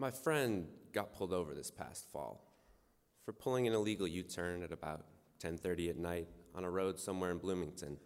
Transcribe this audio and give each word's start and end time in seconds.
My 0.00 0.10
friend 0.10 0.66
got 0.94 1.12
pulled 1.12 1.34
over 1.34 1.52
this 1.52 1.70
past 1.70 2.10
fall 2.10 2.42
for 3.22 3.34
pulling 3.34 3.66
an 3.66 3.74
illegal 3.74 4.08
U-turn 4.08 4.62
at 4.62 4.72
about 4.72 5.04
10:30 5.40 5.90
at 5.90 5.98
night 5.98 6.26
on 6.54 6.64
a 6.64 6.70
road 6.70 6.98
somewhere 6.98 7.30
in 7.30 7.36
Bloomington. 7.36 8.00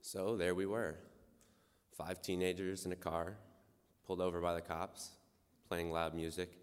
So 0.00 0.36
there 0.36 0.52
we 0.52 0.66
were, 0.66 0.98
five 1.92 2.22
teenagers 2.22 2.84
in 2.84 2.90
a 2.90 2.96
car, 2.96 3.38
pulled 4.04 4.20
over 4.20 4.40
by 4.40 4.54
the 4.54 4.60
cops, 4.60 5.12
playing 5.68 5.92
loud 5.92 6.12
music. 6.12 6.58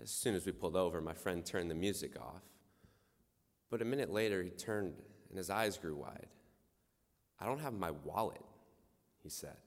As 0.00 0.10
soon 0.10 0.34
as 0.34 0.46
we 0.46 0.52
pulled 0.52 0.74
over, 0.74 1.02
my 1.02 1.12
friend 1.12 1.44
turned 1.44 1.70
the 1.70 1.74
music 1.74 2.18
off. 2.18 2.44
But 3.68 3.82
a 3.82 3.84
minute 3.84 4.10
later, 4.10 4.42
he 4.42 4.48
turned 4.48 5.02
and 5.28 5.36
his 5.36 5.50
eyes 5.50 5.76
grew 5.76 5.96
wide. 5.96 6.28
I 7.38 7.44
don't 7.44 7.60
have 7.60 7.74
my 7.74 7.90
wallet, 7.90 8.40
he 9.22 9.28
said. 9.28 9.58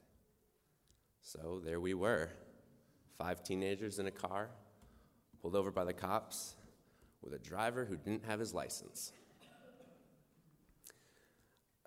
So 1.20 1.60
there 1.64 1.80
we 1.80 1.94
were, 1.94 2.30
five 3.18 3.42
teenagers 3.42 3.98
in 3.98 4.06
a 4.06 4.10
car, 4.10 4.50
pulled 5.40 5.56
over 5.56 5.70
by 5.70 5.84
the 5.84 5.92
cops, 5.92 6.54
with 7.22 7.34
a 7.34 7.38
driver 7.38 7.84
who 7.84 7.96
didn't 7.96 8.24
have 8.24 8.38
his 8.38 8.54
license. 8.54 9.12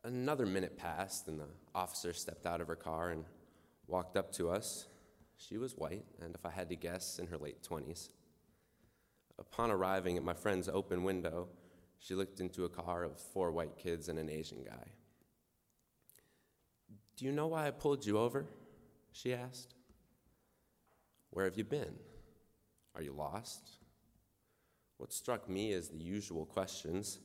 Another 0.04 0.46
minute 0.46 0.78
passed, 0.78 1.28
and 1.28 1.40
the 1.40 1.48
officer 1.76 2.14
stepped 2.14 2.46
out 2.46 2.62
of 2.62 2.68
her 2.68 2.76
car 2.76 3.10
and 3.12 3.26
walked 3.88 4.18
up 4.18 4.32
to 4.34 4.50
us. 4.50 4.88
She 5.38 5.58
was 5.58 5.74
white, 5.74 6.06
and 6.22 6.36
if 6.36 6.46
I 6.46 6.50
had 6.50 6.70
to 6.70 6.76
guess, 6.76 7.20
in 7.20 7.28
her 7.28 7.38
late 7.38 7.62
20s. 7.64 8.10
Upon 9.38 9.72
arriving 9.72 10.18
at 10.18 10.24
my 10.24 10.34
friend's 10.34 10.68
open 10.68 11.04
window, 11.04 11.48
she 12.00 12.16
looked 12.16 12.40
into 12.40 12.66
a 12.66 12.70
car 12.70 13.04
of 13.04 13.20
four 13.20 13.52
white 13.52 13.78
kids 13.78 14.10
and 14.10 14.18
an 14.20 14.30
Asian 14.30 14.64
guy. 14.64 14.88
Do 17.18 17.26
you 17.26 17.32
know 17.32 17.48
why 17.48 17.68
I 17.68 17.72
pulled 17.72 18.06
you 18.06 18.18
over? 18.18 18.46
She 19.12 19.34
asked. 19.34 19.76
Where 21.40 21.46
have 21.46 21.58
you 21.58 21.64
been? 21.64 21.96
Are 22.96 23.02
you 23.02 23.14
lost? 23.14 23.78
What 24.98 25.14
struck 25.14 25.48
me 25.48 25.72
as 25.72 25.88
the 25.88 25.98
usual 25.98 26.46
questions, 26.46 27.20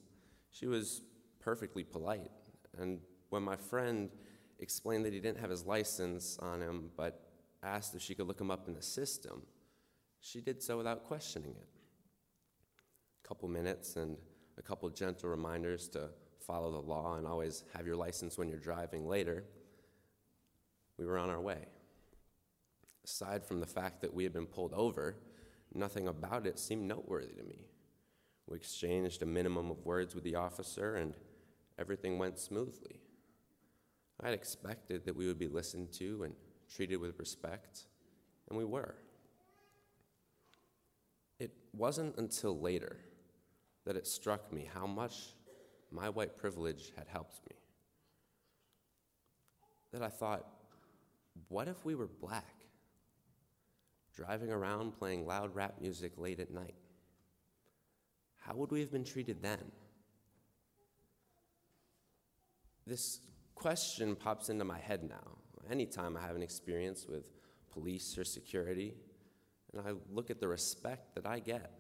she 0.51 0.69
was 0.69 1.03
perfectly 1.41 1.83
polite 1.83 2.31
and 2.79 3.01
when 3.31 3.43
my 3.43 3.57
friend 3.57 4.11
explained 4.61 5.05
that 5.05 5.13
he 5.13 5.19
didn't 5.19 5.41
have 5.41 5.51
his 5.51 5.67
license 5.67 6.39
on 6.39 6.63
him, 6.63 6.91
but 6.97 7.27
asked 7.65 7.97
if 7.97 8.03
she 8.03 8.15
could 8.15 8.29
look 8.29 8.41
him 8.41 8.53
up 8.53 8.69
in 8.69 8.75
the 8.75 8.83
system, 8.83 9.43
she 10.21 10.41
did 10.41 10.63
so 10.63 10.77
without 10.77 11.09
questioning 11.09 11.51
it. 11.51 11.69
A 13.25 13.27
couple 13.27 13.49
minutes 13.49 13.97
and 13.97 14.17
a 14.57 14.63
couple 14.63 14.89
gentle 14.91 15.29
reminders 15.29 15.89
to 15.89 16.11
follow 16.39 16.71
the 16.71 16.79
law 16.79 17.17
and 17.17 17.27
always 17.27 17.65
have 17.75 17.85
your 17.85 17.97
license 17.97 18.39
when 18.39 18.49
you're 18.49 18.61
driving 18.61 19.09
later, 19.09 19.43
we 20.99 21.05
were 21.05 21.19
on 21.19 21.31
our 21.31 21.41
way. 21.41 21.67
Aside 23.05 23.45
from 23.45 23.61
the 23.61 23.67
fact 23.67 24.01
that 24.01 24.15
we 24.15 24.25
had 24.25 24.33
been 24.33 24.47
pulled 24.47 24.73
over, 24.73 25.17
nothing 25.75 26.09
about 26.09 26.47
it 26.47 26.59
seemed 26.59 26.89
noteworthy 26.89 27.35
to 27.35 27.43
me. 27.43 27.67
We 28.47 28.57
exchanged 28.57 29.23
a 29.23 29.27
minimum 29.27 29.71
of 29.71 29.85
words 29.85 30.15
with 30.15 30.25
the 30.25 30.37
officer 30.37 30.97
and 30.97 31.15
everything 31.79 32.19
went 32.19 32.39
smoothly. 32.39 33.01
I 34.23 34.27
had 34.27 34.35
expected 34.35 35.05
that 35.05 35.17
we 35.17 35.27
would 35.27 35.39
be 35.39 35.49
listened 35.49 35.93
to 35.95 36.23
and 36.25 36.35
treated 36.69 36.97
with 36.97 37.19
respect, 37.19 37.81
and 38.49 38.57
we 38.57 38.65
were. 38.65 38.95
It 41.39 41.53
wasn't 41.73 42.17
until 42.17 42.59
later 42.59 42.99
that 43.85 43.97
it 43.97 44.07
struck 44.07 44.53
me 44.53 44.69
how 44.73 44.87
much 44.87 45.35
my 45.91 46.09
white 46.09 46.37
privilege 46.37 46.93
had 46.97 47.09
helped 47.09 47.41
me. 47.49 47.57
That 49.93 50.03
I 50.03 50.09
thought, 50.09 50.47
what 51.49 51.69
if 51.69 51.85
we 51.85 51.95
were 51.95 52.09
black, 52.09 52.54
driving 54.15 54.51
around 54.51 54.93
playing 54.93 55.27
loud 55.27 55.55
rap 55.55 55.75
music 55.81 56.13
late 56.17 56.41
at 56.41 56.53
night? 56.53 56.75
How 58.37 58.55
would 58.55 58.71
we 58.71 58.81
have 58.81 58.93
been 58.93 59.05
treated 59.05 59.43
then? 59.43 59.61
This 62.87 63.21
question 63.55 64.15
pops 64.15 64.51
into 64.51 64.65
my 64.65 64.79
head 64.79 65.03
now. 65.03 65.39
Anytime 65.71 66.17
I 66.17 66.21
have 66.21 66.37
an 66.37 66.43
experience 66.43 67.07
with 67.09 67.31
police 67.73 68.19
or 68.19 68.25
security, 68.25 68.95
and 69.73 69.87
I 69.87 69.93
look 70.13 70.31
at 70.31 70.41
the 70.41 70.49
respect 70.49 71.15
that 71.15 71.27
I 71.27 71.39
get, 71.39 71.73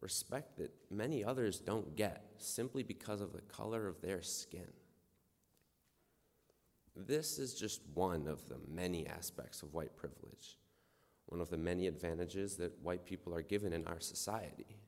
respect 0.00 0.58
that 0.58 0.70
many 0.90 1.24
others 1.24 1.58
don't 1.58 1.96
get 1.96 2.24
simply 2.38 2.82
because 2.82 3.20
of 3.20 3.32
the 3.32 3.40
color 3.42 3.88
of 3.88 4.00
their 4.00 4.22
skin. 4.22 4.68
This 6.94 7.38
is 7.38 7.54
just 7.54 7.80
one 7.94 8.26
of 8.26 8.48
the 8.48 8.58
many 8.68 9.06
aspects 9.06 9.62
of 9.62 9.72
white 9.72 9.96
privilege, 9.96 10.58
one 11.28 11.40
of 11.42 11.50
the 11.50 11.58
many 11.58 11.86
advantages 11.86 12.56
that 12.56 12.72
white 12.82 13.04
people 13.04 13.34
are 13.34 13.42
given 13.42 13.72
in 13.74 13.86
our 13.86 14.00
society. 14.00 14.78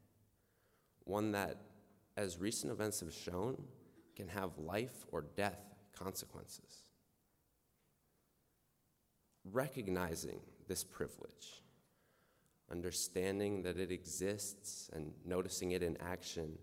One 1.04 1.32
that, 1.32 1.58
as 2.16 2.38
recent 2.38 2.72
events 2.72 3.00
have 3.00 3.12
shown, 3.12 3.62
can 4.16 4.26
have 4.28 4.56
life 4.56 5.04
or 5.12 5.26
death 5.36 5.60
consequences. 5.92 6.84
Recognizing 9.44 10.40
this 10.66 10.82
privilege, 10.82 11.62
understanding 12.70 13.62
that 13.62 13.78
it 13.78 13.90
exists, 13.90 14.88
and 14.94 15.12
noticing 15.26 15.72
it 15.72 15.82
in 15.82 15.98
action 16.00 16.56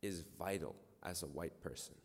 is 0.00 0.24
vital 0.38 0.76
as 1.02 1.24
a 1.24 1.26
white 1.26 1.60
person. 1.60 1.96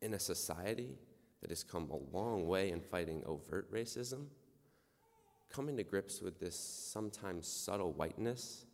In 0.00 0.14
a 0.14 0.18
society 0.18 0.96
that 1.42 1.50
has 1.50 1.64
come 1.64 1.90
a 1.90 2.16
long 2.16 2.46
way 2.46 2.70
in 2.70 2.80
fighting 2.80 3.22
overt 3.26 3.70
racism, 3.70 4.26
coming 5.48 5.76
to 5.76 5.84
grips 5.84 6.20
with 6.20 6.38
this 6.38 6.58
sometimes 6.58 7.46
subtle 7.46 7.92
whiteness 7.92 8.66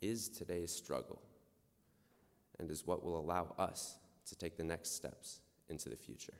is 0.00 0.28
today's 0.28 0.72
struggle 0.72 1.20
and 2.58 2.70
is 2.70 2.86
what 2.86 3.04
will 3.04 3.18
allow 3.18 3.54
us 3.58 3.98
to 4.26 4.36
take 4.36 4.56
the 4.56 4.64
next 4.64 4.94
steps 4.94 5.40
into 5.68 5.88
the 5.88 5.96
future. 5.96 6.34